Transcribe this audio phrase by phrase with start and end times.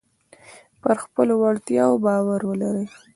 [0.81, 2.85] پر خپلو وړتیاو باور ولرئ.